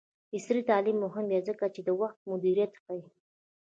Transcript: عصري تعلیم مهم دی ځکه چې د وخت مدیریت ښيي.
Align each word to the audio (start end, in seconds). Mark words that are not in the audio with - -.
عصري 0.35 0.61
تعلیم 0.69 0.97
مهم 1.05 1.25
دی 1.31 1.39
ځکه 1.47 1.65
چې 1.73 1.81
د 1.83 1.89
وخت 2.01 2.17
مدیریت 2.31 2.73
ښيي. 2.83 3.03